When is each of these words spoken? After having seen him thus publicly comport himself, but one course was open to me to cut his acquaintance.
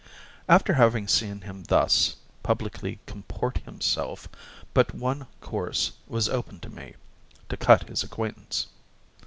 After 0.49 0.73
having 0.73 1.07
seen 1.07 1.41
him 1.41 1.65
thus 1.65 2.15
publicly 2.41 2.97
comport 3.05 3.59
himself, 3.59 4.27
but 4.73 4.95
one 4.95 5.27
course 5.41 5.91
was 6.07 6.27
open 6.27 6.59
to 6.61 6.69
me 6.71 6.95
to 7.49 7.55
cut 7.55 7.87
his 7.87 8.01
acquaintance. 8.01 8.65